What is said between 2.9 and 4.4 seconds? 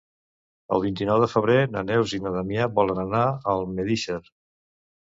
anar a Almedíxer.